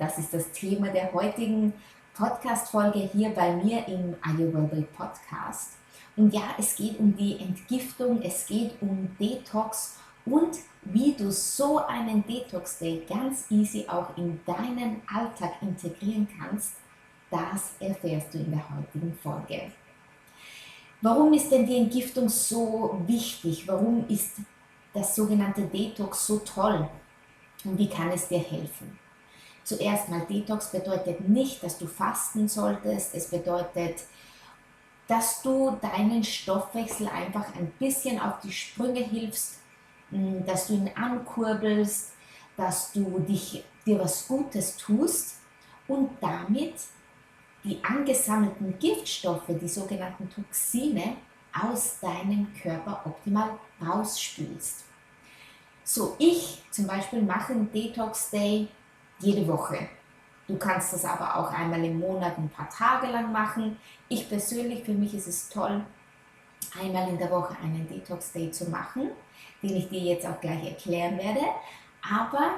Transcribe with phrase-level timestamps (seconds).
[0.00, 1.74] Das ist das Thema der heutigen
[2.14, 5.72] Podcast-Folge hier bei mir im Ayurveda Podcast.
[6.16, 11.84] Und ja, es geht um die Entgiftung, es geht um Detox und wie du so
[11.84, 16.76] einen Detox Day ganz easy auch in deinen Alltag integrieren kannst,
[17.30, 19.70] das erfährst du in der heutigen Folge.
[21.02, 23.68] Warum ist denn die Entgiftung so wichtig?
[23.68, 24.36] Warum ist
[24.94, 26.88] das sogenannte Detox so toll?
[27.66, 28.98] Und wie kann es dir helfen?
[29.70, 33.14] Zuerst mal Detox bedeutet nicht, dass du fasten solltest.
[33.14, 34.00] Es bedeutet,
[35.06, 39.60] dass du deinen Stoffwechsel einfach ein bisschen auf die Sprünge hilfst,
[40.10, 42.14] mm, dass du ihn ankurbelst,
[42.56, 45.36] dass du dich, dir was Gutes tust
[45.86, 46.74] und damit
[47.62, 51.14] die angesammelten Giftstoffe, die sogenannten Toxine,
[51.52, 54.82] aus deinem Körper optimal rausspülst.
[55.84, 58.66] So, ich zum Beispiel mache einen Detox Day
[59.20, 59.88] jede Woche.
[60.48, 63.76] Du kannst das aber auch einmal im Monat ein paar Tage lang machen.
[64.08, 65.84] Ich persönlich, für mich ist es toll,
[66.80, 69.10] einmal in der Woche einen Detox Day zu machen,
[69.62, 71.40] den ich dir jetzt auch gleich erklären werde.
[72.02, 72.54] Aber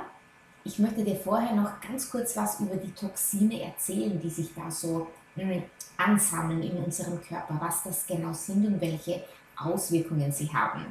[0.64, 4.70] ich möchte dir vorher noch ganz kurz was über die Toxine erzählen, die sich da
[4.70, 5.62] so hm,
[5.96, 9.24] ansammeln in unserem Körper, was das genau sind und welche
[9.56, 10.86] Auswirkungen sie haben.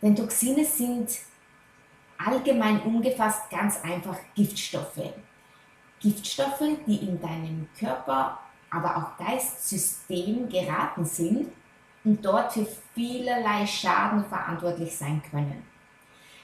[0.00, 1.10] Denn Toxine sind
[2.18, 5.12] allgemein umgefasst ganz einfach Giftstoffe.
[6.00, 8.38] Giftstoffe, die in deinem Körper,
[8.70, 11.48] aber auch Geistsystem geraten sind
[12.04, 15.62] und dort für vielerlei Schaden verantwortlich sein können.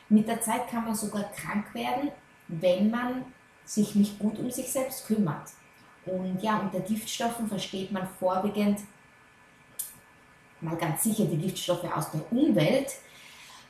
[0.09, 2.10] Mit der Zeit kann man sogar krank werden,
[2.48, 3.25] wenn man
[3.65, 5.50] sich nicht gut um sich selbst kümmert.
[6.04, 8.81] Und ja, unter Giftstoffen versteht man vorwiegend
[10.60, 12.93] mal ganz sicher die Giftstoffe aus der Umwelt,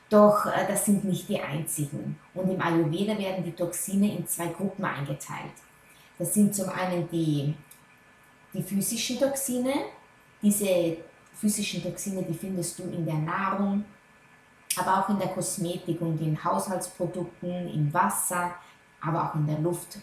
[0.09, 2.17] doch äh, das sind nicht die einzigen.
[2.33, 5.53] Und im Ayurveda werden die Toxine in zwei Gruppen eingeteilt.
[6.17, 7.53] Das sind zum einen die,
[8.53, 9.73] die physischen Toxine.
[10.41, 10.97] Diese
[11.33, 13.83] physischen Toxine, die findest du in der Nahrung,
[14.77, 18.55] aber auch in der Kosmetik und in Haushaltsprodukten, im Wasser,
[19.01, 19.97] aber auch in der Luft.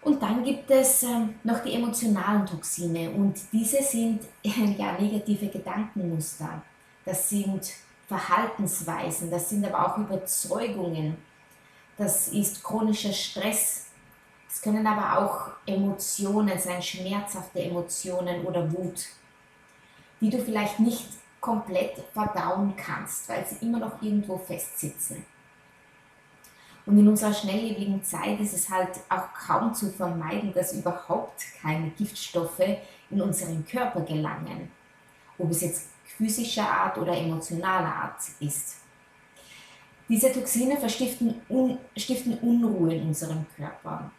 [0.00, 6.62] Und dann gibt es ähm, noch die emotionalen Toxine und diese sind ja negative Gedankenmuster.
[7.04, 7.72] Das sind
[8.08, 11.18] Verhaltensweisen, das sind aber auch Überzeugungen,
[11.98, 13.86] das ist chronischer Stress,
[14.50, 19.08] es können aber auch Emotionen sein, schmerzhafte Emotionen oder Wut,
[20.20, 21.06] die du vielleicht nicht
[21.40, 25.24] komplett verdauen kannst, weil sie immer noch irgendwo festsitzen.
[26.86, 31.90] Und in unserer schnelllebigen Zeit ist es halt auch kaum zu vermeiden, dass überhaupt keine
[31.90, 32.62] Giftstoffe
[33.10, 34.70] in unseren Körper gelangen.
[35.36, 38.78] Ob es jetzt physischer Art oder emotionaler Art ist.
[40.08, 44.10] Diese Toxine verstiften un, stiften Unruhe in unserem Körper.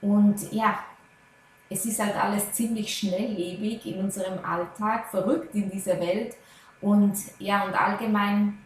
[0.00, 0.78] Und ja,
[1.68, 6.34] es ist halt alles ziemlich schnelllebig in unserem Alltag, verrückt in dieser Welt.
[6.80, 8.58] Und ja, und allgemein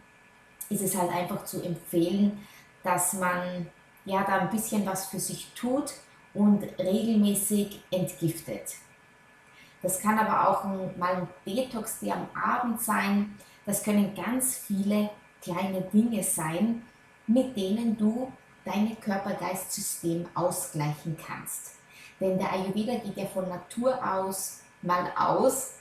[0.69, 2.39] ist es halt einfach zu empfehlen,
[2.83, 3.67] dass man
[4.05, 5.93] ja da ein bisschen was für sich tut
[6.33, 8.75] und regelmäßig entgiftet.
[9.83, 13.37] Das kann aber auch ein, mal ein Detox, der am Abend sein.
[13.65, 15.09] Das können ganz viele
[15.41, 16.81] kleine Dinge sein,
[17.27, 18.31] mit denen du
[18.65, 21.75] dein Körper-Geist-System ausgleichen kannst.
[22.19, 25.73] Denn der Ayurveda geht ja von Natur aus mal aus,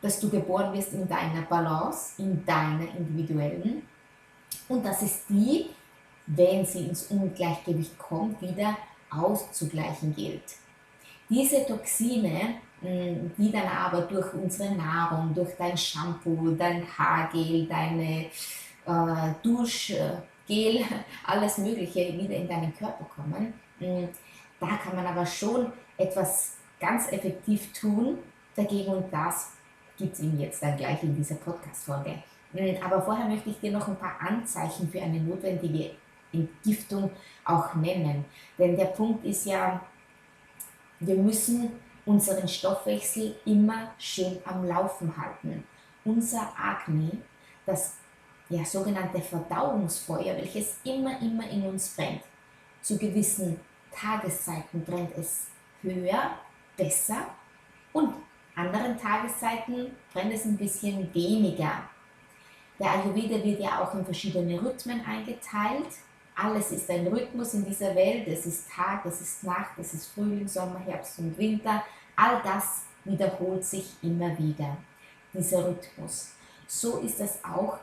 [0.00, 3.82] dass du geboren wirst in deiner Balance, in deiner individuellen.
[4.68, 5.70] Und dass es die,
[6.26, 8.76] wenn sie ins Ungleichgewicht kommt, wieder
[9.10, 10.44] auszugleichen gilt.
[11.28, 18.26] Diese Toxine die dann aber durch unsere Nahrung, durch dein Shampoo, dein Haargel, deine
[18.86, 20.22] äh, Duschgel,
[21.26, 23.52] alles Mögliche wieder in deinen Körper kommen.
[23.78, 24.06] Mm,
[24.58, 28.18] da kann man aber schon etwas ganz effektiv tun
[28.56, 29.52] dagegen und das
[29.98, 32.22] gibt es Ihnen jetzt dann gleich in dieser Podcast-Folge.
[32.54, 35.90] Mm, aber vorher möchte ich dir noch ein paar Anzeichen für eine notwendige
[36.32, 37.10] Entgiftung
[37.44, 38.24] auch nennen.
[38.56, 39.80] Denn der Punkt ist ja,
[41.00, 41.72] wir müssen
[42.06, 45.64] unseren Stoffwechsel immer schön am Laufen halten.
[46.04, 47.10] Unser Agni,
[47.66, 47.94] das
[48.48, 52.22] ja, sogenannte Verdauungsfeuer, welches immer, immer in uns brennt,
[52.82, 53.60] zu gewissen
[53.92, 55.46] Tageszeiten brennt es
[55.82, 56.32] höher,
[56.76, 57.26] besser
[57.92, 58.14] und
[58.54, 61.82] anderen Tageszeiten brennt es ein bisschen weniger.
[62.78, 65.88] Der Ayurveda wird ja auch in verschiedene Rhythmen eingeteilt.
[66.42, 68.26] Alles ist ein Rhythmus in dieser Welt.
[68.26, 71.84] Es ist Tag, es ist Nacht, es ist Frühling, Sommer, Herbst und Winter.
[72.16, 74.78] All das wiederholt sich immer wieder,
[75.34, 76.30] dieser Rhythmus.
[76.66, 77.78] So ist es auch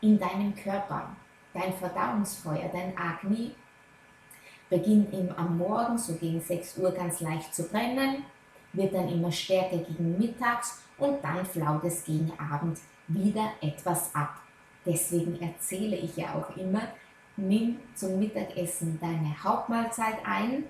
[0.00, 1.14] in deinem Körper.
[1.54, 3.54] Dein Verdauungsfeuer, dein Agni,
[4.68, 8.24] beginnt im, am Morgen so gegen 6 Uhr ganz leicht zu brennen,
[8.72, 14.40] wird dann immer stärker gegen Mittags und dann flaut es gegen Abend wieder etwas ab.
[14.84, 16.82] Deswegen erzähle ich ja auch immer,
[17.36, 20.64] nimm zum Mittagessen deine Hauptmahlzeit ein,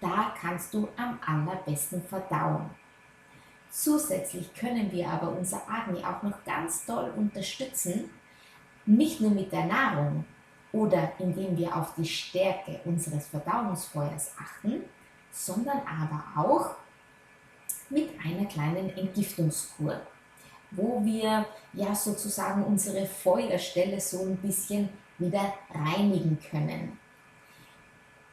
[0.00, 2.70] da kannst du am allerbesten verdauen.
[3.70, 8.10] Zusätzlich können wir aber unser Agni auch noch ganz toll unterstützen,
[8.86, 10.24] nicht nur mit der Nahrung
[10.72, 14.82] oder indem wir auf die Stärke unseres Verdauungsfeuers achten,
[15.30, 16.74] sondern aber auch
[17.90, 20.00] mit einer kleinen Entgiftungskur,
[20.70, 24.88] wo wir ja sozusagen unsere Feuerstelle so ein bisschen
[25.18, 26.98] wieder reinigen können.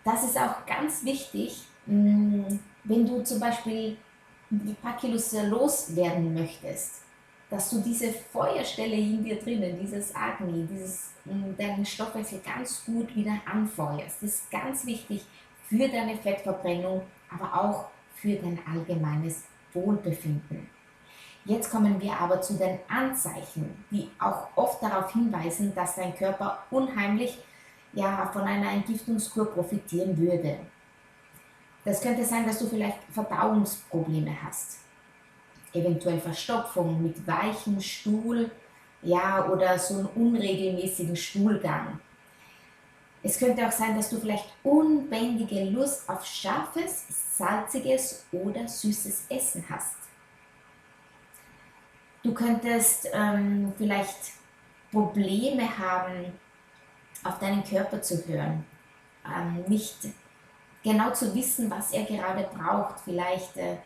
[0.03, 2.43] Das ist auch ganz wichtig, mm,
[2.83, 3.97] wenn du zum Beispiel
[4.51, 7.03] ein paar Kilos loswerden möchtest,
[7.49, 13.15] dass du diese Feuerstelle in dir drinnen, dieses Agni, dieses, mm, deinen Stoffwechsel ganz gut
[13.15, 14.23] wieder anfeuerst.
[14.23, 15.23] Das ist ganz wichtig
[15.67, 17.85] für deine Fettverbrennung, aber auch
[18.15, 19.43] für dein allgemeines
[19.73, 20.67] Wohlbefinden.
[21.45, 26.63] Jetzt kommen wir aber zu den Anzeichen, die auch oft darauf hinweisen, dass dein Körper
[26.69, 27.39] unheimlich
[27.93, 30.59] ja, von einer Entgiftungskur profitieren würde.
[31.83, 34.77] Das könnte sein, dass du vielleicht Verdauungsprobleme hast,
[35.73, 38.51] eventuell Verstopfung mit weichem Stuhl,
[39.01, 41.99] ja, oder so einen unregelmäßigen Stuhlgang.
[43.23, 47.05] Es könnte auch sein, dass du vielleicht unbändige Lust auf scharfes,
[47.35, 50.00] salziges oder süßes Essen hast.
[52.23, 54.33] Du könntest ähm, vielleicht
[54.91, 56.33] Probleme haben,
[57.23, 58.63] auf deinen Körper zu hören,
[59.25, 59.97] ähm, nicht
[60.83, 63.77] genau zu wissen, was er gerade braucht, vielleicht äh,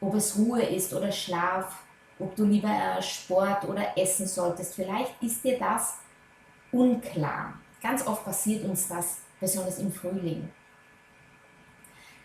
[0.00, 1.82] ob es Ruhe ist oder Schlaf,
[2.18, 4.74] ob du lieber äh, Sport oder essen solltest.
[4.74, 5.98] Vielleicht ist dir das
[6.72, 7.54] unklar.
[7.82, 10.50] Ganz oft passiert uns das, besonders im Frühling.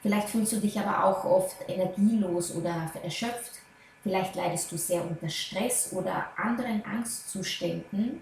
[0.01, 3.64] Vielleicht fühlst du dich aber auch oft energielos oder erschöpft.
[4.05, 8.21] Vielleicht leidest du sehr unter Stress oder anderen Angstzuständen.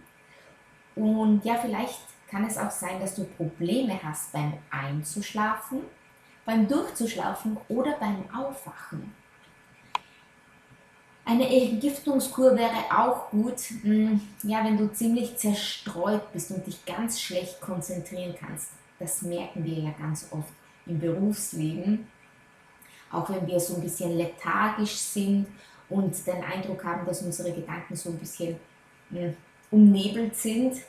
[0.96, 2.00] Und ja, vielleicht
[2.32, 5.82] kann es auch sein, dass du Probleme hast beim Einzuschlafen,
[6.46, 9.14] beim Durchzuschlafen oder beim Aufwachen.
[11.26, 17.20] Eine Entgiftungskur wäre auch gut, hm, ja, wenn du ziemlich zerstreut bist und dich ganz
[17.20, 18.70] schlecht konzentrieren kannst.
[19.00, 20.54] Das merken wir ja ganz oft
[20.86, 22.08] im Berufsleben.
[23.12, 25.48] Auch wenn wir so ein bisschen lethargisch sind
[25.94, 28.60] und den Eindruck haben, dass unsere Gedanken so ein bisschen
[29.12, 29.36] hm,
[29.70, 30.82] umnebelt sind.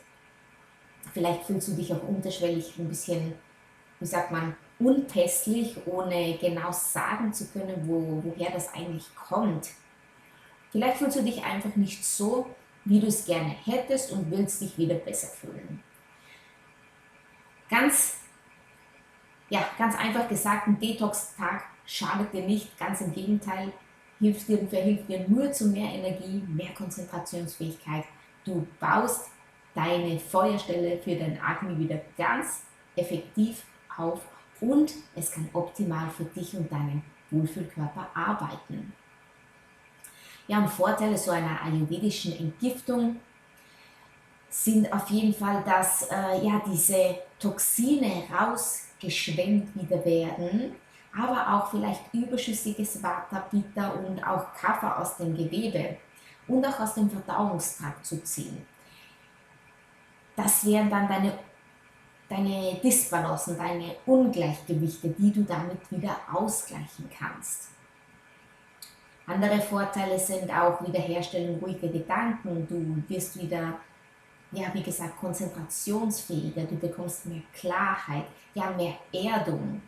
[1.12, 3.34] Vielleicht fühlst du dich auch unterschwellig ein bisschen,
[4.00, 9.68] wie sagt man, unpässlich, ohne genau sagen zu können, wo, woher das eigentlich kommt.
[10.72, 12.46] Vielleicht fühlst du dich einfach nicht so,
[12.86, 15.82] wie du es gerne hättest und willst dich wieder besser fühlen.
[17.68, 18.20] Ganz,
[19.50, 23.72] ja, ganz einfach gesagt, ein Detox-Tag schadet dir nicht, ganz im Gegenteil,
[24.24, 28.04] hilft dir verhilft dir nur zu mehr Energie, mehr Konzentrationsfähigkeit.
[28.44, 29.30] Du baust
[29.74, 32.62] deine Feuerstelle für dein Agni wieder ganz
[32.96, 33.64] effektiv
[33.98, 34.20] auf
[34.60, 38.92] und es kann optimal für dich und deinen Wohlfühlkörper arbeiten.
[40.46, 43.16] Ja, und Vorteile so einer ayurvedischen Entgiftung
[44.48, 50.76] sind auf jeden Fall, dass äh, ja, diese Toxine rausgeschwemmt wieder werden,
[51.16, 55.96] aber auch vielleicht überschüssiges Vata, Pitta und auch Kapha aus dem Gewebe
[56.48, 58.66] und auch aus dem Verdauungstrakt zu ziehen.
[60.36, 61.38] Das wären dann deine,
[62.28, 67.68] deine Disbalancen, deine Ungleichgewichte, die du damit wieder ausgleichen kannst.
[69.26, 72.66] Andere Vorteile sind auch Wiederherstellung ruhiger Gedanken.
[72.68, 73.78] Du wirst wieder,
[74.52, 76.64] ja, wie gesagt, konzentrationsfähiger.
[76.64, 79.80] Du bekommst mehr Klarheit, ja, mehr Erdung.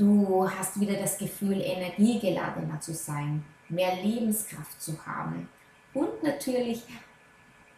[0.00, 5.46] Du hast wieder das Gefühl, energiegeladener zu sein, mehr Lebenskraft zu haben.
[5.92, 6.84] Und natürlich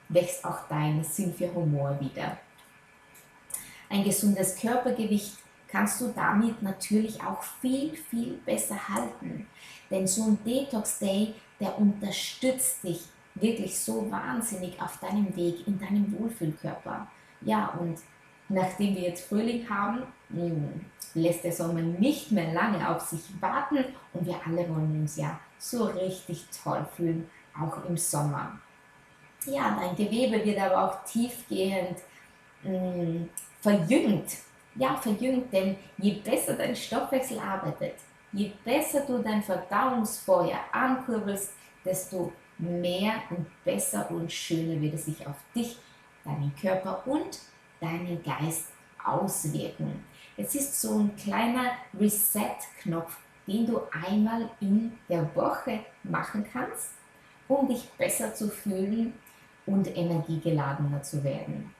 [0.09, 2.39] wächst auch dein Sinn für Humor wieder.
[3.91, 5.37] Ein gesundes Körpergewicht
[5.67, 9.49] kannst du damit natürlich auch viel, viel besser halten.
[9.91, 13.03] Denn so ein Detox Day, der unterstützt dich
[13.35, 17.09] wirklich so wahnsinnig auf deinem Weg in deinem Wohlfühlkörper.
[17.41, 17.99] Ja, und
[18.53, 23.85] nachdem wir jetzt Frühling haben, hm, lässt der Sommer nicht mehr lange auf sich warten
[24.13, 27.29] und wir alle wollen uns ja so richtig toll fühlen,
[27.59, 28.59] auch im Sommer.
[29.47, 31.99] Ja, dein Gewebe wird aber auch tiefgehend
[32.63, 33.29] mh, hm,
[33.61, 34.33] verjüngt.
[34.75, 37.97] Ja, verjüngt, denn je besser dein Stoffwechsel arbeitet,
[38.33, 41.53] je besser du dein Verdauungsfeuer ankurbelst,
[41.85, 45.77] desto mehr und besser und schöner wird es sich auf dich,
[46.25, 47.39] deinen Körper und
[47.83, 48.69] deinen Geist
[49.05, 50.05] auswirken.
[50.37, 56.93] Es ist so ein kleiner Reset-Knopf, den du einmal in der Woche machen kannst,
[57.49, 59.13] um dich besser zu fühlen
[59.67, 61.75] und energiegeladener zu werden.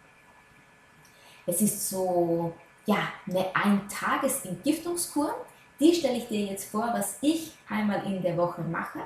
[1.47, 2.53] Es ist so
[2.87, 5.35] ja, eine Ein-Tages-Entgiftungskur.
[5.81, 9.01] Die stelle ich dir jetzt vor, was ich einmal in der Woche mache.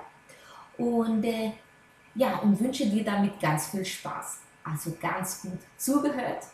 [0.76, 1.52] Und äh,
[2.14, 4.40] ja, und wünsche dir damit ganz viel Spaß.
[4.64, 6.44] Also ganz gut zugehört,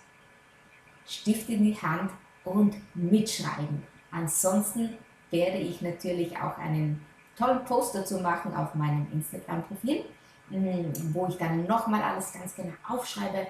[1.07, 2.11] Stift in die Hand
[2.45, 3.83] und mitschreiben.
[4.11, 4.95] Ansonsten
[5.31, 7.05] werde ich natürlich auch einen
[7.37, 10.05] tollen Post dazu machen auf meinem Instagram-Profil,
[10.51, 13.47] mm, wo ich dann nochmal alles ganz genau aufschreibe.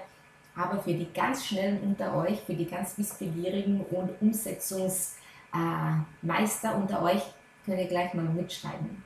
[0.55, 5.15] Aber für die ganz Schnellen unter euch, für die ganz Wissbegierigen und Umsetzungsmeister
[5.53, 7.23] äh, unter euch,
[7.65, 9.03] könnt ihr gleich mal mitschreiben.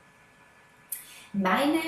[1.32, 1.78] Meine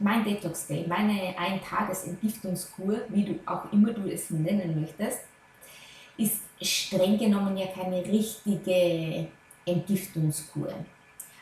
[0.00, 5.20] mein Detox Day, meine Ein-Tages-Entgiftungskur, wie du auch immer du es nennen möchtest,
[6.18, 9.28] ist streng genommen ja keine richtige
[9.64, 10.74] Entgiftungskur.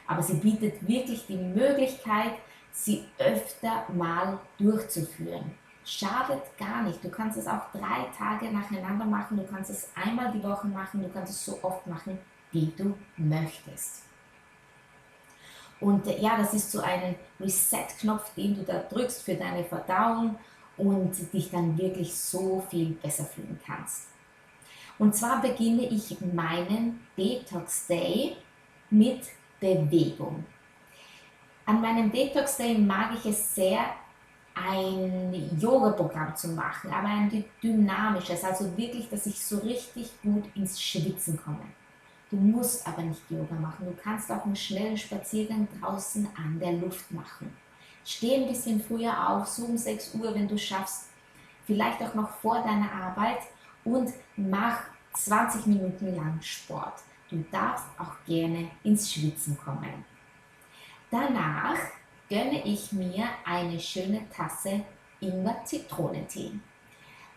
[0.07, 2.35] Aber sie bietet wirklich die Möglichkeit,
[2.71, 5.51] sie öfter mal durchzuführen.
[5.85, 7.03] Schadet gar nicht.
[7.03, 11.03] Du kannst es auch drei Tage nacheinander machen, du kannst es einmal die Woche machen,
[11.03, 12.19] du kannst es so oft machen,
[12.53, 14.03] wie du möchtest.
[15.81, 20.37] Und äh, ja, das ist so ein Reset-Knopf, den du da drückst für deine Verdauung
[20.77, 24.09] und dich dann wirklich so viel besser fühlen kannst.
[24.99, 28.37] Und zwar beginne ich meinen Detox Day
[28.91, 29.27] mit
[29.61, 30.45] Bewegung.
[31.67, 33.81] An meinem Detox Day mag ich es sehr,
[34.55, 40.81] ein Yoga-Programm zu machen, aber ein dynamisches, also wirklich, dass ich so richtig gut ins
[40.81, 41.61] Schwitzen komme.
[42.31, 43.87] Du musst aber nicht Yoga machen.
[43.87, 47.55] Du kannst auch einen schnellen Spaziergang draußen an der Luft machen.
[48.05, 51.09] Steh ein bisschen früher auf, so um 6 Uhr, wenn du schaffst.
[51.67, 53.41] Vielleicht auch noch vor deiner Arbeit
[53.87, 54.81] und mach
[55.15, 57.01] 20 Minuten lang Sport.
[57.31, 60.05] Du darfst auch gerne ins Schwitzen kommen.
[61.11, 61.79] Danach
[62.29, 64.83] gönne ich mir eine schöne Tasse
[65.21, 66.53] Ingwer-Zitronentee.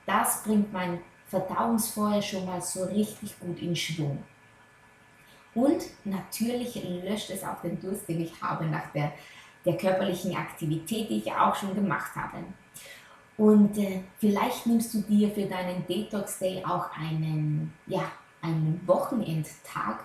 [0.05, 4.23] Das bringt mein Verdauungsfeuer schon mal so richtig gut in Schwung.
[5.53, 9.13] Und natürlich löscht es auch den Durst, den ich habe nach der,
[9.65, 12.43] der körperlichen Aktivität, die ich auch schon gemacht habe.
[13.39, 20.03] Und äh, vielleicht nimmst du dir für deinen Detox Day auch einen, ja, einen Wochenendtag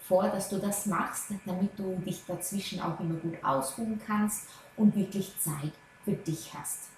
[0.00, 4.48] vor, dass du das machst, damit du dich dazwischen auch immer gut ausruhen kannst
[4.78, 5.72] und wirklich Zeit
[6.06, 6.88] für dich hast.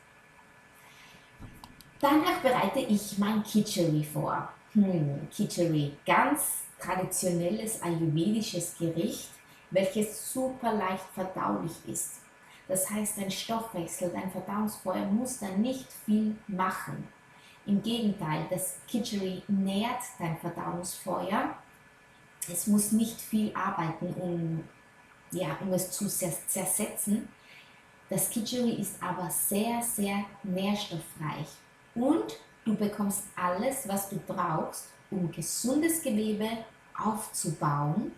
[1.98, 4.48] Danach bereite ich mein Kitchery vor.
[4.74, 9.30] Hm, Kitchery, ganz traditionelles ayurvedisches Gericht,
[9.72, 12.23] welches super leicht verdaulich ist.
[12.68, 17.06] Das heißt, dein Stoffwechsel, dein Verdauungsfeuer muss da nicht viel machen.
[17.66, 21.56] Im Gegenteil, das Kitchery nährt dein Verdauungsfeuer.
[22.50, 24.64] Es muss nicht viel arbeiten, um,
[25.30, 27.28] ja, um es zu zersetzen.
[28.08, 31.48] Das Kitchery ist aber sehr, sehr nährstoffreich
[31.94, 36.48] und du bekommst alles, was du brauchst, um gesundes Gewebe
[36.98, 38.12] aufzubauen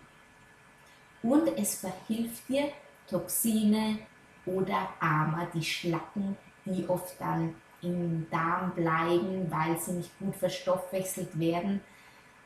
[1.22, 2.72] und es verhilft dir,
[3.08, 3.98] Toxine
[4.46, 11.38] oder Ama, die Schlacken, die oft dann im Darm bleiben, weil sie nicht gut verstoffwechselt
[11.38, 11.80] werden,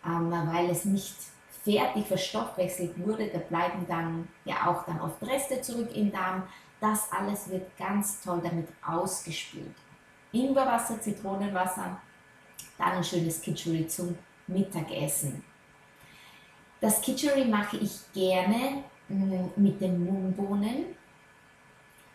[0.04, 1.14] ähm, weil es nicht
[1.62, 6.42] fertig verstoffwechselt wurde, da bleiben dann ja auch dann oft Reste zurück im Darm.
[6.80, 9.74] Das alles wird ganz toll damit ausgespült.
[10.32, 12.00] Ingwerwasser, Zitronenwasser,
[12.78, 14.16] dann ein schönes Kitschuri zum
[14.46, 15.44] Mittagessen.
[16.80, 20.96] Das Kitchery mache ich gerne mm, mit den Mungbohnen.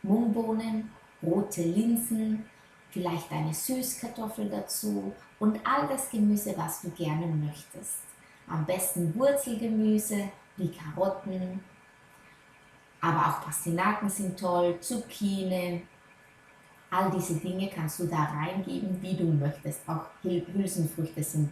[0.06, 2.46] Mungbohnen, rote Linsen,
[2.92, 8.00] vielleicht eine Süßkartoffel dazu und all das Gemüse, was du gerne möchtest.
[8.48, 11.60] Am besten Wurzelgemüse wie Karotten,
[13.02, 15.86] aber auch Pastinaken sind toll, Zucchini.
[16.90, 19.82] All diese Dinge kannst du da reingeben, wie du möchtest.
[19.88, 21.50] Auch Hülsenfrüchte sind,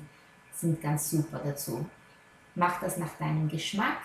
[0.51, 1.86] sind ganz super dazu.
[2.55, 3.98] Mach das nach deinem Geschmack.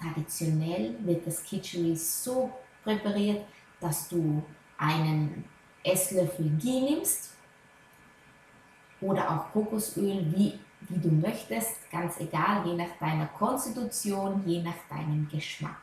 [0.00, 2.50] Traditionell wird das Kitchery so
[2.82, 3.44] präpariert,
[3.84, 4.42] dass du
[4.78, 5.44] einen
[5.82, 7.34] Esslöffel Ghee nimmst
[9.02, 14.78] oder auch Kokosöl, wie, wie du möchtest, ganz egal, je nach deiner Konstitution, je nach
[14.88, 15.76] deinem Geschmack.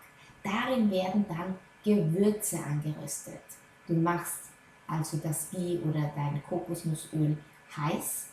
[0.43, 3.43] Darin werden dann Gewürze angeröstet.
[3.87, 4.45] Du machst
[4.87, 7.37] also das Ghee oder dein Kokosnussöl
[7.77, 8.29] heiß,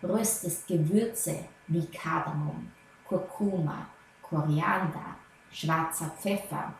[0.00, 2.70] röstest Gewürze wie Kardamom,
[3.04, 3.86] Kurkuma,
[4.22, 5.16] Koriander,
[5.50, 6.72] schwarzer Pfeffer,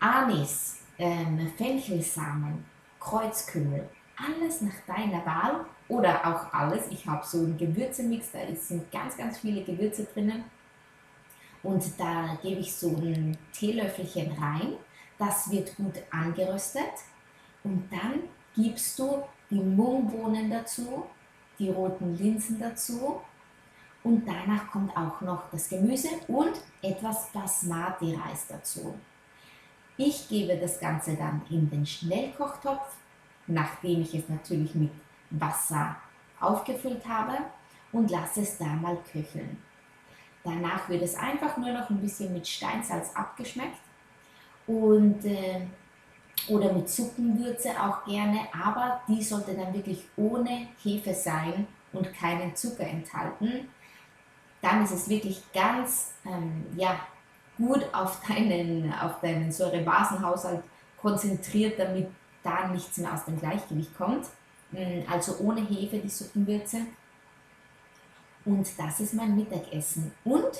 [0.00, 2.64] Anis, ähm, Fenchelsamen,
[3.00, 6.88] Kreuzkümmel, alles nach deiner Wahl oder auch alles.
[6.90, 10.44] Ich habe so einen Gewürzemix, da sind ganz, ganz viele Gewürze drinnen.
[11.62, 14.74] Und da gebe ich so ein Teelöffelchen rein.
[15.18, 16.92] Das wird gut angeröstet.
[17.64, 18.20] Und dann
[18.54, 21.06] gibst du die Mungbohnen dazu,
[21.58, 23.20] die roten Linsen dazu.
[24.04, 26.52] Und danach kommt auch noch das Gemüse und
[26.82, 28.94] etwas Basmati-Reis dazu.
[30.00, 32.94] Ich gebe das Ganze dann in den Schnellkochtopf,
[33.48, 34.92] nachdem ich es natürlich mit
[35.30, 35.96] Wasser
[36.38, 37.36] aufgefüllt habe
[37.90, 39.58] und lasse es da mal köcheln.
[40.44, 43.80] Danach wird es einfach nur noch ein bisschen mit Steinsalz abgeschmeckt
[44.68, 45.66] und äh,
[46.46, 52.54] oder mit Suppenwürze auch gerne, aber die sollte dann wirklich ohne Hefe sein und keinen
[52.54, 53.68] Zucker enthalten.
[54.62, 57.00] Dann ist es wirklich ganz ähm, ja,
[57.58, 60.62] gut auf deinen, auf deinen Säurebasenhaushalt
[60.96, 62.08] konzentriert, damit
[62.42, 64.26] da nichts mehr aus dem Gleichgewicht kommt.
[64.70, 66.78] Mm, also ohne Hefe die Suppenwürze.
[68.44, 70.52] Und das ist mein Mittagessen und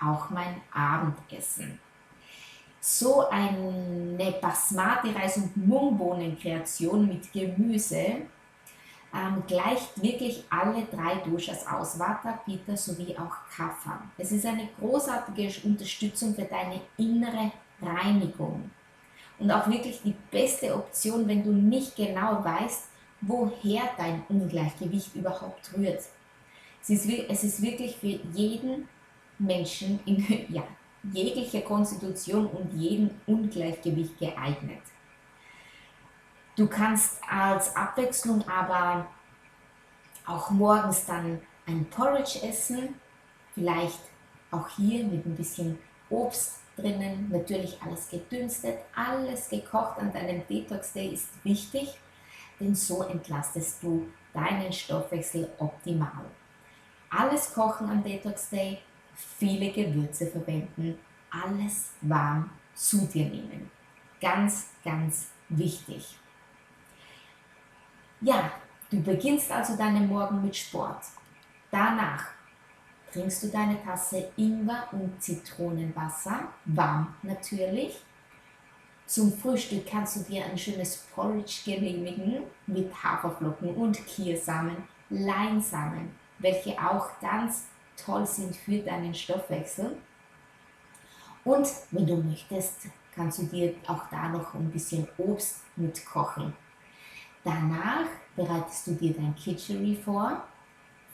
[0.00, 1.78] auch mein Abendessen.
[2.80, 8.22] So eine Basmati-Reis- und Mungbohnen-Kreation mit Gemüse
[9.14, 14.02] ähm, gleicht wirklich alle drei Doshas aus, Vata, Pitta sowie auch Kapha.
[14.16, 18.70] Es ist eine großartige Unterstützung für deine innere Reinigung
[19.38, 22.84] und auch wirklich die beste Option, wenn du nicht genau weißt,
[23.20, 26.02] woher dein Ungleichgewicht überhaupt rührt.
[26.80, 28.88] Es ist, es ist wirklich für jeden
[29.38, 30.62] Menschen in ja,
[31.12, 34.82] jeglicher Konstitution und jedem Ungleichgewicht geeignet.
[36.54, 39.06] Du kannst als Abwechslung aber
[40.26, 42.94] auch morgens dann ein Porridge essen,
[43.54, 44.00] vielleicht
[44.50, 45.78] auch hier mit ein bisschen
[46.10, 51.98] Obst drinnen, natürlich alles gedünstet, alles gekocht an deinem Detox Day ist wichtig,
[52.60, 56.24] denn so entlastest du deinen Stoffwechsel optimal.
[57.10, 58.78] Alles kochen am Detox Day,
[59.14, 60.98] viele Gewürze verwenden,
[61.30, 63.70] alles warm zu dir nehmen.
[64.20, 66.18] Ganz, ganz wichtig.
[68.24, 68.52] Ja,
[68.88, 71.02] du beginnst also deinen Morgen mit Sport.
[71.72, 72.26] Danach
[73.12, 78.00] trinkst du deine Tasse Ingwer und Zitronenwasser, warm natürlich.
[79.06, 84.76] Zum Frühstück kannst du dir ein schönes Porridge genehmigen mit Haferflocken und Kiersamen,
[85.10, 87.64] Leinsamen, welche auch ganz
[87.96, 89.96] toll sind für deinen Stoffwechsel.
[91.42, 96.54] Und wenn du möchtest, kannst du dir auch da noch ein bisschen Obst mitkochen.
[97.44, 100.44] Danach bereitest du dir dein Kitchery vor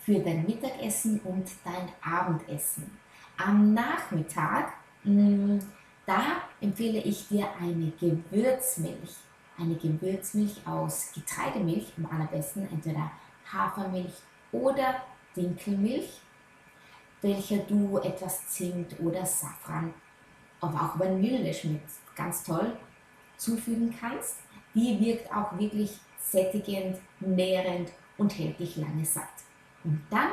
[0.03, 2.99] für dein Mittagessen und dein Abendessen.
[3.37, 4.73] Am Nachmittag,
[5.05, 5.59] mm,
[6.07, 9.17] da empfehle ich dir eine Gewürzmilch.
[9.59, 13.11] Eine Gewürzmilch aus Getreidemilch, am allerbesten entweder
[13.53, 14.15] Hafermilch
[14.53, 15.03] oder
[15.35, 16.21] Dinkelmilch,
[17.21, 19.93] welcher du etwas Zimt oder Safran,
[20.61, 22.77] aber auch Vanille schmeckt ganz toll,
[23.37, 24.39] zufügen kannst.
[24.75, 25.99] Die wirkt auch wirklich
[26.31, 29.29] sättigend, nährend und hält dich lange satt.
[29.85, 30.31] Und dann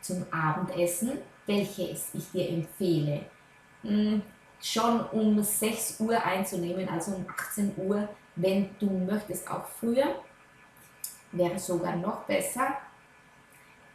[0.00, 3.22] zum Abendessen, welches ich dir empfehle,
[3.82, 4.22] hm,
[4.60, 10.14] schon um 6 Uhr einzunehmen, also um 18 Uhr, wenn du möchtest, auch früher,
[11.32, 12.76] wäre sogar noch besser,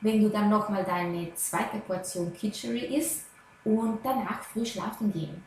[0.01, 3.25] wenn du dann nochmal deine zweite Portion Kitchery isst
[3.63, 5.43] und danach früh schlafen gehen.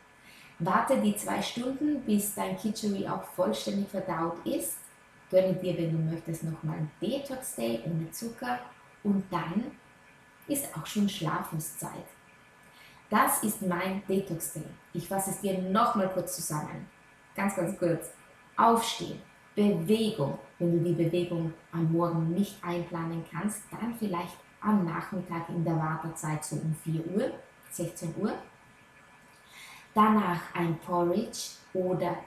[0.59, 4.77] Warte die zwei Stunden, bis dein Kitchery auch vollständig verdaut ist
[5.29, 8.59] Gönne dir, wenn du möchtest, nochmal einen Detox Day ohne Zucker
[9.03, 9.71] und dann
[10.47, 12.05] ist auch schon Schlafenszeit.
[13.09, 14.63] Das ist mein Detox Day.
[14.93, 16.87] Ich fasse es dir nochmal kurz zusammen.
[17.35, 18.11] Ganz, ganz kurz.
[18.55, 19.21] Aufstehen,
[19.55, 20.39] Bewegung.
[20.59, 25.77] Wenn du die Bewegung am Morgen nicht einplanen kannst, dann vielleicht am Nachmittag in der
[25.77, 27.31] Wartezeit so um 4 Uhr,
[27.71, 28.33] 16 Uhr.
[29.93, 32.17] Danach ein Porridge oder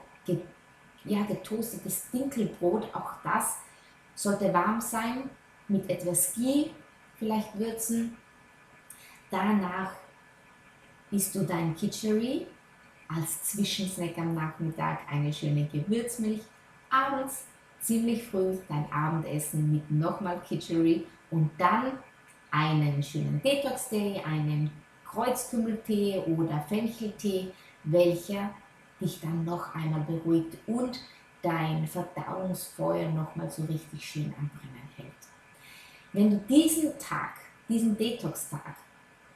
[1.03, 3.57] ja, getoastetes Dinkelbrot, auch das
[4.15, 5.29] sollte warm sein,
[5.67, 6.71] mit etwas Ghee
[7.15, 8.17] vielleicht würzen.
[9.29, 9.93] Danach
[11.11, 12.45] isst du dein Kitchery
[13.07, 16.41] als Zwischensnack am Nachmittag eine schöne Gewürzmilch.
[16.89, 17.45] Abends
[17.79, 21.93] ziemlich früh dein Abendessen mit nochmal Kitchery und dann
[22.51, 24.71] einen schönen Detox-Tee, einen
[25.05, 27.51] Kreuzkümmeltee oder Fencheltee,
[27.83, 28.51] welcher
[29.01, 30.99] dich dann noch einmal beruhigt und
[31.41, 35.11] dein Verdauungsfeuer nochmal so richtig schön am Brennen hält.
[36.13, 37.35] Wenn du diesen Tag,
[37.67, 38.75] diesen Detox-Tag,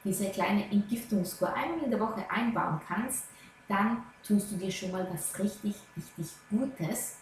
[0.04, 3.24] diese kleine Entgiftungskur einmal in der Woche einbauen kannst,
[3.68, 7.16] dann tust du dir schon mal was richtig, richtig Gutes,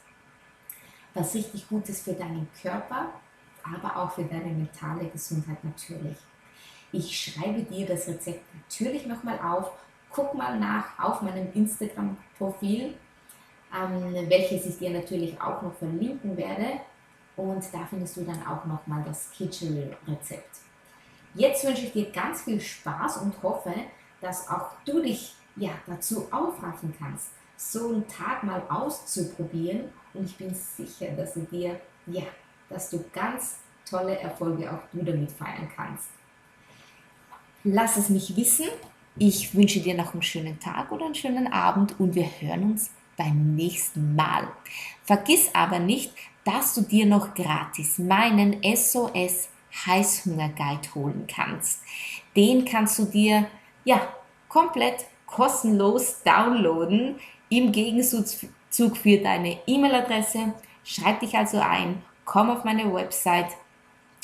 [1.14, 3.09] was richtig Gutes für deinen Körper,
[3.62, 6.18] aber auch für deine mentale Gesundheit natürlich.
[6.92, 9.72] Ich schreibe dir das Rezept natürlich nochmal auf.
[10.14, 12.94] Guck mal nach auf meinem Instagram-Profil,
[13.74, 16.81] ähm, welches ich dir natürlich auch noch verlinken werde.
[17.37, 20.59] Und da findest du dann auch nochmal das Kitchery-Rezept.
[21.35, 23.74] Jetzt wünsche ich dir ganz viel Spaß und hoffe,
[24.20, 29.92] dass auch du dich ja, dazu aufraffen kannst, so einen Tag mal auszuprobieren.
[30.12, 32.22] Und ich bin sicher, dass du dir, ja,
[32.68, 36.11] dass du ganz tolle Erfolge auch du damit feiern kannst.
[37.64, 38.68] Lass es mich wissen.
[39.16, 42.90] Ich wünsche dir noch einen schönen Tag oder einen schönen Abend und wir hören uns
[43.16, 44.48] beim nächsten Mal.
[45.05, 46.12] Vergiss aber nicht,
[46.44, 49.50] dass du dir noch gratis meinen SOS
[49.87, 51.81] Heißhunger Guide holen kannst.
[52.35, 53.46] Den kannst du dir
[53.85, 54.00] ja
[54.48, 57.14] komplett kostenlos downloaden
[57.50, 58.27] im Gegenzug
[58.96, 60.55] für deine E-Mail-Adresse.
[60.83, 63.50] Schreib dich also ein, komm auf meine Website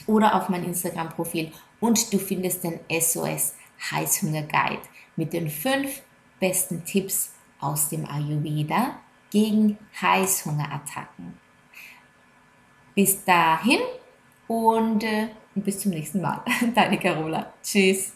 [0.09, 3.55] oder auf mein Instagram-Profil und du findest den SOS
[3.91, 4.83] Heißhunger Guide
[5.17, 6.03] mit den fünf
[6.39, 8.99] besten Tipps aus dem Ayurveda
[9.31, 11.39] gegen Heißhungerattacken.
[12.95, 13.81] Bis dahin
[14.49, 16.43] und äh, bis zum nächsten Mal.
[16.75, 17.53] Deine Carola.
[17.63, 18.13] Tschüss.